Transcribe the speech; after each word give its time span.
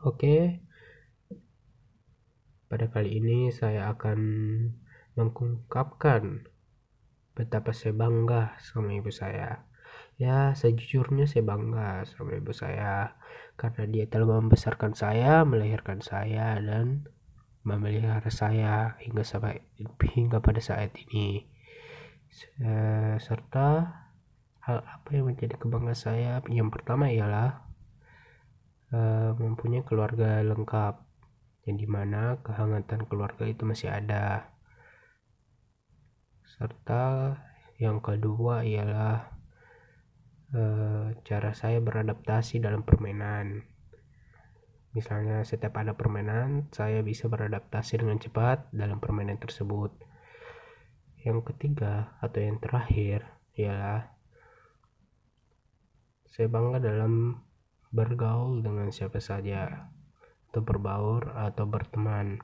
Oke. 0.00 0.64
Pada 2.72 2.88
kali 2.88 3.20
ini 3.20 3.52
saya 3.52 3.92
akan 3.92 4.18
mengungkapkan 5.12 6.48
betapa 7.36 7.76
saya 7.76 7.92
bangga 7.92 8.56
sama 8.64 8.96
ibu 8.96 9.12
saya. 9.12 9.68
Ya, 10.16 10.56
sejujurnya 10.56 11.28
saya 11.28 11.44
bangga 11.44 12.08
sama 12.08 12.40
ibu 12.40 12.48
saya 12.56 13.12
karena 13.60 13.84
dia 13.92 14.04
telah 14.08 14.40
membesarkan 14.40 14.96
saya, 14.96 15.44
melahirkan 15.44 16.00
saya 16.00 16.56
dan 16.64 17.04
memelihara 17.60 18.32
saya 18.32 18.96
hingga 19.04 19.20
sampai 19.20 19.68
hingga 20.16 20.40
pada 20.40 20.64
saat 20.64 20.96
ini. 20.96 21.44
Serta 23.20 23.68
hal 24.64 24.78
apa 24.80 25.08
yang 25.12 25.28
menjadi 25.28 25.60
kebanggaan 25.60 25.92
saya 25.92 26.40
yang 26.48 26.72
pertama 26.72 27.12
ialah 27.12 27.68
uh, 28.94 29.34
mempunyai 29.38 29.86
keluarga 29.86 30.42
lengkap 30.42 31.10
yang 31.68 31.76
di 31.76 31.86
mana 31.86 32.40
kehangatan 32.40 33.04
keluarga 33.06 33.44
itu 33.44 33.62
masih 33.68 33.92
ada. 33.92 34.50
Serta 36.42 37.36
yang 37.80 38.02
kedua 38.04 38.66
ialah 38.66 39.32
e, 40.52 40.62
cara 41.24 41.54
saya 41.56 41.78
beradaptasi 41.80 42.60
dalam 42.60 42.82
permainan. 42.84 43.64
Misalnya 44.90 45.46
setiap 45.46 45.78
ada 45.78 45.94
permainan 45.94 46.66
saya 46.74 47.00
bisa 47.06 47.30
beradaptasi 47.30 48.02
dengan 48.02 48.18
cepat 48.18 48.68
dalam 48.74 48.98
permainan 48.98 49.38
tersebut. 49.38 49.94
Yang 51.22 51.54
ketiga 51.54 52.18
atau 52.18 52.40
yang 52.42 52.58
terakhir 52.58 53.28
ialah 53.54 54.10
saya 56.26 56.48
bangga 56.48 56.82
dalam 56.82 57.44
bergaul 57.90 58.62
dengan 58.62 58.90
siapa 58.94 59.18
saja 59.18 59.90
atau 60.50 60.62
berbaur 60.62 61.34
atau 61.34 61.66
berteman. 61.66 62.42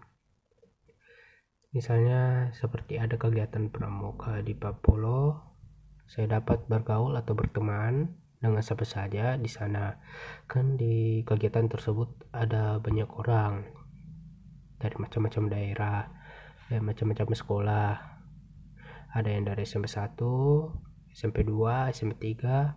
Misalnya 1.75 2.55
seperti 2.55 2.99
ada 2.99 3.19
kegiatan 3.19 3.71
pramuka 3.71 4.43
di 4.43 4.55
Papolo, 4.55 5.55
saya 6.07 6.39
dapat 6.39 6.71
bergaul 6.71 7.19
atau 7.19 7.35
berteman 7.35 8.15
dengan 8.39 8.63
siapa 8.63 8.87
saja 8.87 9.35
di 9.35 9.51
sana. 9.51 9.99
Kan 10.47 10.79
di 10.79 11.27
kegiatan 11.27 11.67
tersebut 11.67 12.31
ada 12.31 12.79
banyak 12.79 13.11
orang 13.11 13.67
dari 14.79 14.97
macam-macam 15.01 15.45
daerah, 15.51 16.01
dan 16.69 16.83
macam-macam 16.83 17.27
sekolah. 17.33 17.91
Ada 19.17 19.29
yang 19.33 19.49
dari 19.49 19.65
SMP 19.65 19.89
1, 19.89 20.19
SMP 21.15 21.47
2, 21.47 21.95
SMP 21.95 22.37
3, 22.37 22.77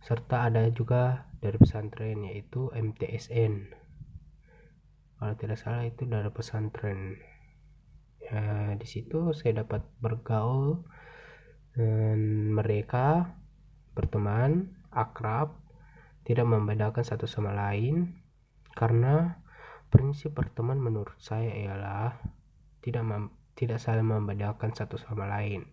serta 0.00 0.48
ada 0.48 0.64
juga 0.72 1.28
dari 1.44 1.60
pesantren 1.60 2.24
yaitu 2.24 2.72
MTSN 2.72 3.84
kalau 5.24 5.40
tidak 5.40 5.56
salah 5.56 5.88
itu 5.88 6.04
dari 6.04 6.28
pesantren. 6.28 7.16
Ya 8.20 8.76
di 8.76 8.84
situ 8.84 9.32
saya 9.32 9.64
dapat 9.64 9.84
bergaul 9.96 10.84
dengan 11.72 12.52
mereka 12.60 13.32
berteman 13.96 14.68
akrab 14.92 15.64
tidak 16.28 16.44
membedakan 16.44 17.04
satu 17.04 17.24
sama 17.24 17.56
lain 17.56 18.20
karena 18.76 19.40
prinsip 19.88 20.36
berteman 20.36 20.76
menurut 20.76 21.16
saya 21.20 21.52
ialah 21.52 22.20
tidak 22.84 23.08
mem 23.08 23.32
tidak 23.56 23.80
saling 23.80 24.04
membedakan 24.04 24.76
satu 24.76 25.00
sama 25.00 25.24
lain 25.24 25.64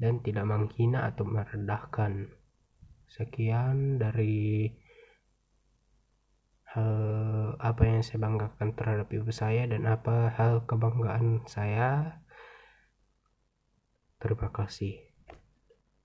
dan 0.00 0.18
tidak 0.26 0.48
menghina 0.48 1.06
atau 1.06 1.22
merendahkan 1.22 2.34
sekian 3.10 3.98
dari 3.98 4.70
hal 6.70 7.58
apa 7.58 7.82
yang 7.82 8.06
saya 8.06 8.22
banggakan 8.22 8.78
terhadap 8.78 9.10
ibu 9.10 9.34
saya 9.34 9.66
dan 9.66 9.90
apa 9.90 10.30
hal 10.38 10.62
kebanggaan 10.70 11.42
saya. 11.50 12.22
Terima 14.22 14.54
kasih 14.54 15.09